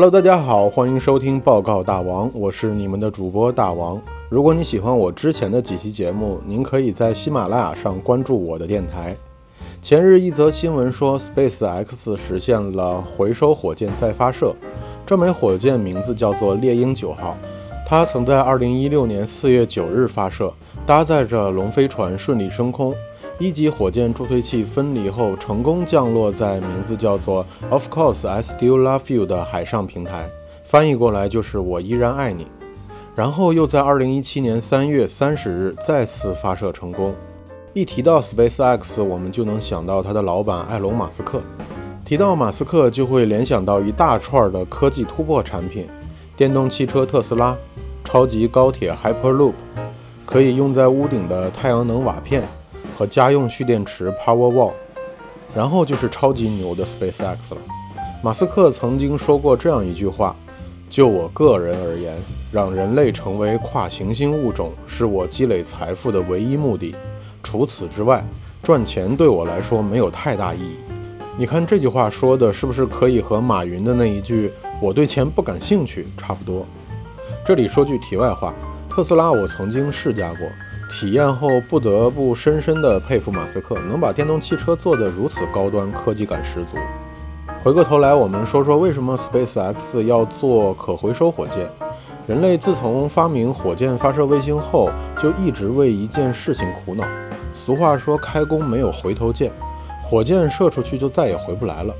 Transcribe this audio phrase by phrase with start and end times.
[0.00, 4.00] Hello，大家好，欢迎收听报告大王，我是你们的主播大王。
[4.28, 9.16] 如果你喜欢我之前的几期节目，您可以在喜马拉雅上关注我的电台。
[9.82, 14.54] 前日一则新闻说，SpaceX 实现了回收火箭再发射，
[15.04, 17.36] 这枚火箭名字叫做猎鹰九号。
[17.84, 20.52] 它曾在2016年4月9日发射，
[20.86, 22.94] 搭载着龙飞船顺利升空。
[23.38, 30.28] 一级火箭助推器分离后，成功降落在名字叫做 “Of course I still love you” 的海上平台，
[30.64, 32.48] 翻译过来就是“我依然爱你”。
[33.14, 37.14] 然后又在2017年3月30日再次发射成功。
[37.74, 41.40] 一提到 SpaceX，我们就能想到它的老板埃隆·马斯克。
[42.04, 45.86] 提到马斯克，就会联想到一大串的科技突破产品：
[46.36, 47.56] 电动汽车特斯拉。
[48.04, 49.52] 超级高铁 Hyperloop，
[50.24, 52.42] 可以用在屋顶的太阳能瓦片
[52.98, 54.72] 和家用蓄电池 Powerwall，
[55.54, 57.60] 然后就是超级牛的 SpaceX 了。
[58.24, 60.34] 马斯克曾经说过这样一句话
[60.90, 62.16] ：“就我个人而言，
[62.50, 66.92] 让人类成为跨行星物种是我积累财富的唯一目的。
[67.40, 68.26] 除此之外，
[68.64, 70.74] 赚钱对我来说没有太大意义。”
[71.38, 74.50] 你看这句话说的是不是可以和马云的那一句
[74.82, 76.66] “我对钱不感兴趣”差不多？
[77.46, 78.52] 这里说句题外话，
[78.90, 80.48] 特斯拉我曾经试驾过，
[80.90, 86.76] 体验后不得不深深地佩服马斯克，能把电动汽车做得如此高端，科技感十足。
[87.62, 91.68] 回过头来，我们说说为什么 SpaceX 要做可回收火箭？
[92.26, 94.90] 人类自从发明火箭发射卫星后，
[95.22, 97.04] 就一直为一件事情苦恼。
[97.54, 99.52] 俗话说，开弓没有回头箭，
[100.02, 101.94] 火箭射出去就再也回不来了。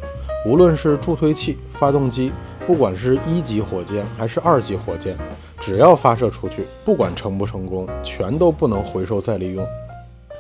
[0.47, 2.33] 无论是助推器、发动机。
[2.67, 5.17] 不管是一级火箭还是二级火箭，
[5.61, 9.67] 只要发射出去，不管成不成功，全都不能回收再利用。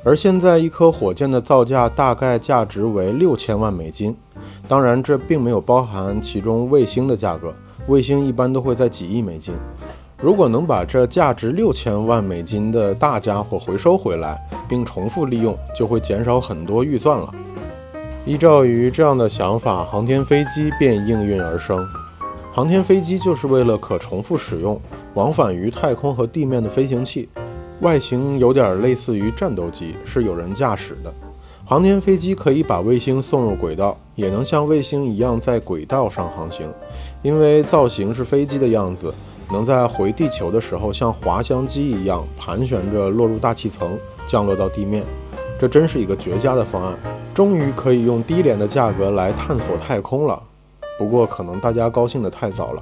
[0.05, 4.16] 而现在一颗火箭的造价大概价值为六千万美金，
[4.69, 7.52] 当然这并没有包含其中卫星的价格，
[7.88, 9.55] 卫星一般都会在几亿美金。
[10.20, 17.32] 如果能把这价值六千万美金的大家伙回收回来，并重复利用，就会减少很多预算了。
[18.25, 21.87] 依照于这样的想法，航天飞机便应运而生。
[22.53, 24.81] 航天飞机就是为了可重复使用、
[25.19, 27.29] 往返于太空和地面的飞行器，
[27.81, 31.12] 外形有点类似于战斗机，是有人驾驶的。
[31.65, 36.73] 航天飞机可以把卫星送入轨道，也能像卫星一样在轨道上航行。
[37.21, 39.12] 因为造型是飞机的样子，
[39.51, 45.03] 能在回地球的时候像滑翔机一样盘旋着落入大气层，降落到地面。
[45.59, 46.97] 这真是一个绝佳的方案，
[47.35, 50.41] 终于可以用低廉的价格来探索太空了。
[50.97, 52.81] 不过，可能大家高兴得太早了。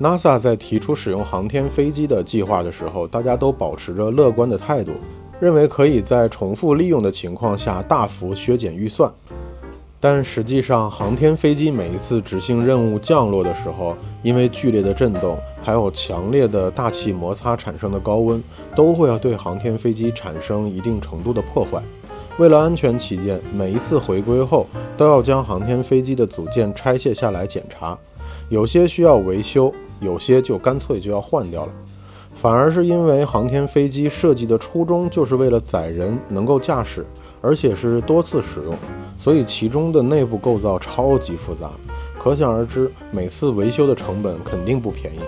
[0.00, 4.92] NASA 在提出使用航天飞机的计划的时候，大家都保持着乐观的态度，
[5.40, 9.10] 认为可以在重复利用的情况下大幅削减预算。
[10.00, 18.42] 但实际上，航天飞机每一次执行任务降落的时候，因为剧烈的震动，还有强烈的大气摩擦产生的高温，
[18.76, 21.80] 都会要对航天飞机产生一定程度的破坏。
[22.36, 24.66] 为了安全起见，每一次回归后
[24.96, 27.96] 都要将航天飞机的组件拆卸下来检查，
[28.48, 31.72] 有些需要维修，有些就干脆就要换掉了。
[32.34, 37.06] 反而是因为航天飞机设计的初衷就是为了载人能够驾驶，
[37.40, 38.74] 而且是多次使用，
[39.18, 41.70] 所以其中的内部构造超级复杂，
[42.18, 45.18] 可想而知，每次维修的成本肯定不便宜。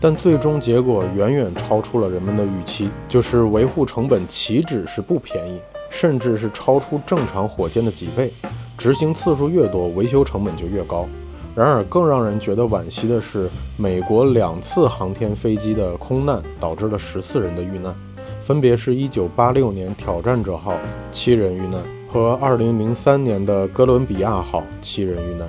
[0.00, 5.58] 但最终结果远远超出了人们的预期，就是维护成本岂止是不便宜。
[5.88, 8.30] 甚至是超出正常火箭的几倍，
[8.76, 11.08] 执行次数越多，维修成本就越高。
[11.56, 17.96] 然而，更让人觉得惋惜的是，美国两次航天飞机的空难导致了十四人的遇难，
[18.42, 20.78] 分别是一九八六年挑战者号
[21.10, 25.48] 七人遇难和二零零三年的哥伦比亚号七人遇难。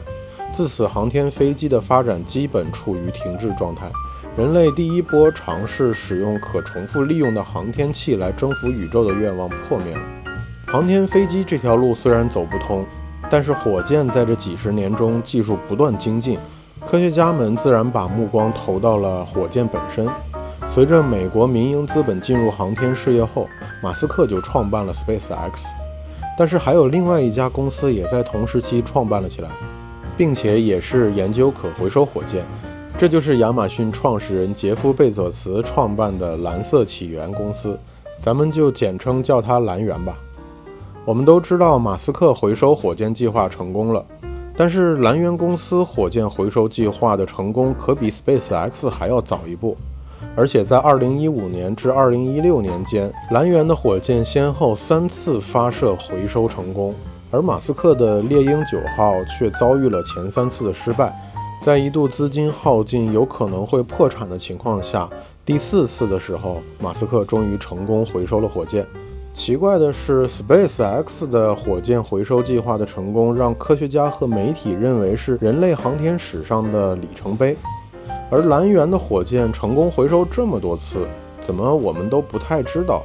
[0.53, 3.91] 自此，航天飞机的发展基本处于停滞状态，
[4.37, 10.01] 人类第一波尝试使用可重复利用的航天器来征服宇宙的愿望破灭了。
[10.67, 12.85] 航天飞机这条路虽然走不通，
[13.29, 16.39] 但是火箭在这几十年中技术不断精进，
[16.85, 20.07] 科学家们自然把目光投到了火箭本身。
[20.73, 23.47] 随着美国民营资本进入航天事业后，
[23.81, 25.65] 马斯克就创办了 SpaceX，
[26.37, 29.49] 但是还有另外一家公司也在同时期创办了起来，
[30.15, 32.45] 并且也是研究可回收火箭，
[32.97, 37.77] 这就是亚马逊创始人杰夫·贝佐茨创办的蓝色起源公司，
[38.19, 40.15] 咱们就简称叫它蓝源吧。
[41.07, 44.05] 我们都知道，马斯克回收火箭计划成功了，
[44.57, 49.73] 但是蓝源公司火箭回收计划的成功可比 SpaceX 还要早一步。
[50.35, 56.93] 而且在2015年至2016年间，蓝源的火箭先后三次发射回收成功，
[57.31, 61.17] 而马斯克的猎鹰九号却遭遇了前三次的失败，
[61.61, 65.09] 在一度资金耗尽、有可能会破产的情况下，
[65.45, 68.85] 第四次的时候，马斯克终于成功回收了火箭。
[69.37, 77.55] 奇怪的是，Space X 的火箭回收计划的成功，让科学家和媒体认为是人类航天史上的里程碑。
[78.31, 81.05] 而蓝源的火箭成功回收这么多次，
[81.39, 83.03] 怎么我们都不太知道？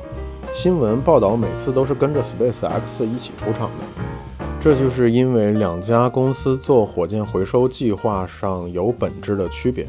[0.55, 9.87] 新闻报道每次都是跟着 Space X 一起出场的，这就是因为两家公司做火箭回收计划上有本质的区别。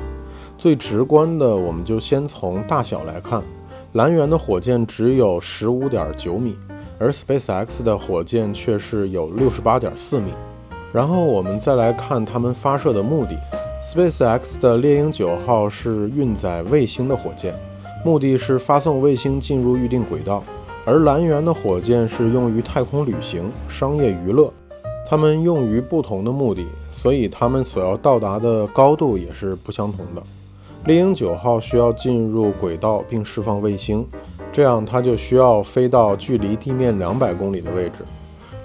[0.57, 3.41] 最直观的，我们就先从大小来看。
[3.93, 6.55] 蓝源的火箭只有十五点九米，
[6.97, 10.31] 而 SpaceX 的火箭却是有六十八点四米。
[10.91, 13.37] 然后我们再来看它们发射的目的。
[13.83, 17.53] SpaceX 的猎鹰九号是运载卫星的火箭，
[18.03, 20.41] 目的是发送卫星进入预定轨道；
[20.85, 24.51] 而蓝源的火箭是用于太空旅行、商业娱乐。
[25.07, 30.23] 它们用于不同的目的，所以它们所要到达的高度也是不相同的。
[30.85, 34.05] 猎鹰九号需要进入轨道并释放卫星，
[34.51, 37.99] 这样它就需要飞到距离地面两百公里的位置。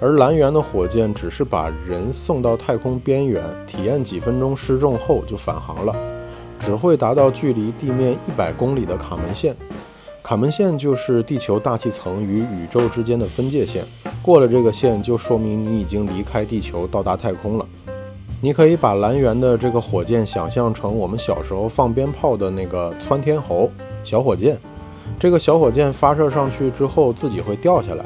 [0.01, 5.95] 而蓝源的火箭只是把人送到太空边缘，体验几分钟失重后就返航了，
[6.59, 9.55] 只会达到距离地面一百公里的卡门线。
[10.21, 13.85] 卡门线就是地球大气层与宇宙之间的分界线，
[14.21, 17.65] 过了这个线就说明你已经离开地球，到达太空了。
[18.41, 23.69] 你可以把蓝源的这个火箭想象成我们小时候放鞭炮的那个窜天猴
[24.03, 24.57] 小火箭。
[25.19, 28.05] 这个小火箭发射上去之后自己会掉下来，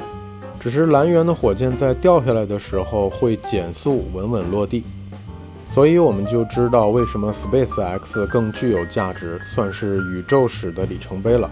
[0.59, 4.83] 只是蓝源的火箭在掉下来的时候会减速稳稳落地。
[5.67, 11.49] 所以我们就知道为什么 Space X 更具有价值，算是宇宙史的里程碑了。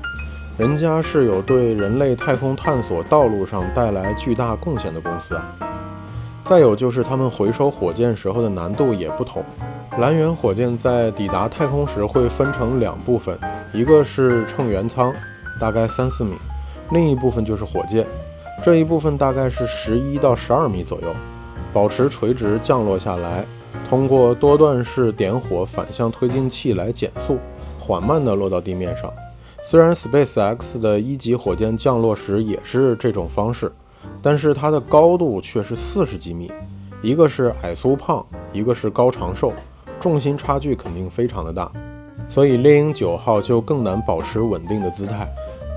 [0.58, 5.71] 人家是有对人类太空探索道路上带来巨大贡献的公司啊。
[6.52, 9.42] 再有就是他们回收火箭时候的难度也不同。
[10.00, 13.40] 蓝源火箭在抵达太空时会分成两部分，
[13.72, 15.14] 一个是乘员舱，
[15.62, 16.34] 大概三四米，
[16.92, 18.06] 另一部分就是火箭，
[18.66, 21.14] 这一部分大概是十一到十二米左右，
[21.72, 23.46] 保持垂直降落下来，
[23.90, 27.38] 通过多段式点火反向推进器来减速，
[27.80, 29.10] 缓慢地落到地面上。
[29.64, 33.72] 虽然 Space X 的一级火箭降落时也是这种方式。
[34.22, 36.52] 但是它的高度却是四十几米，
[37.02, 39.52] 一个是矮粗胖，一个是高长瘦，
[40.00, 41.72] 重心差距肯定非常的大，
[42.30, 45.28] 所以猎鹰九号就更难保持稳定的姿态。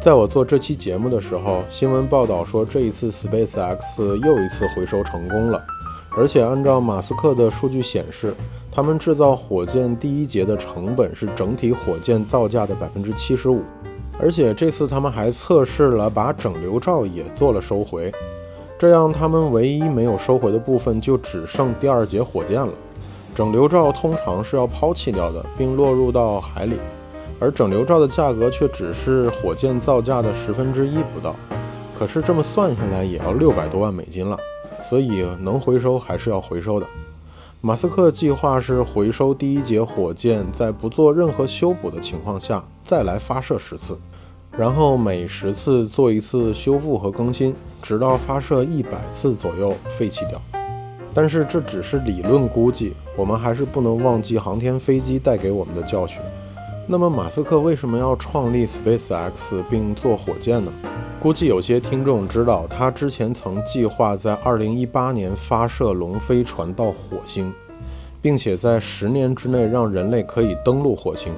[0.03, 5.65] 在我做这期节目的时候，新闻报道说这一次 Space X 又一次回收成功了，
[6.15, 8.35] 而且按照马斯克的数据显示，
[8.71, 13.63] 他们制造火箭第一节的成本是整体火箭造价的百分之七十五。
[14.19, 18.13] 而且这次他们还测试了把整流罩也做了收回，
[18.79, 22.73] 这样他们唯一没有收回的部分就只剩第二节火箭了。
[23.35, 26.77] 整流罩通常是要抛弃掉的，并落入到海里，
[27.41, 31.35] 而整流罩的价格却只是火箭造价的十分之一不到。
[31.99, 34.39] 可是这么算下来也要六百多万美金了，
[34.89, 36.87] 所以能回收还是要回收的。
[37.67, 43.99] 马斯克计划是回收第一节火箭，在不做任何修补的情况下再来发射十次，
[44.53, 50.39] 然后每十次做一次修复和更新，直到发射一百次左右废弃掉。
[51.15, 56.21] 但是这只是理论估计，我们还是不能忘记航天飞机带给我们的教训。
[56.87, 60.71] 那么马斯克为什么要创立 SpaceX 并做火箭呢？
[61.19, 67.51] 估计有些听众知道，他之前曾计划在2018年发射龙飞船到火星，
[68.21, 71.33] 并且在十年之内让人类可以登陆火星。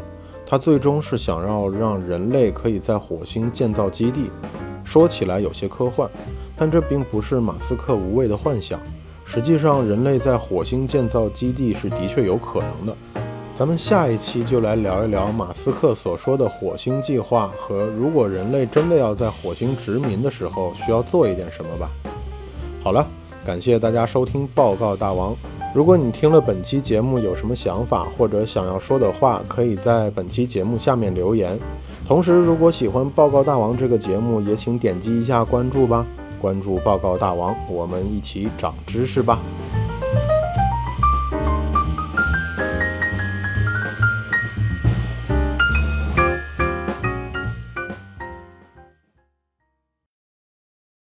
[0.45, 4.31] 他最终是想要让人类可以在火星建造基地。
[4.83, 6.11] 说起来有些科幻，
[6.57, 8.81] 但这并不是马斯克无谓的幻想。
[9.25, 12.97] 实际上，人类在火星建造基地是的确有可能的。
[13.59, 21.89] 咱们下一期就来聊一聊马斯克所说的火星计划和如果人类真的要在火星殖民的时候需要做一点什么吧。
[22.85, 23.07] 好了，
[23.47, 25.35] 感谢大家收听报告大王。
[25.75, 31.59] 如果你听了本期节目有什么想法或者想要说的话，可以在本期节目下面留言。
[32.07, 36.07] 同时，如果喜欢报告大王这个节目，也请点击一下关注吧。
[36.39, 39.41] 关注报告大王，我们一起长知识吧。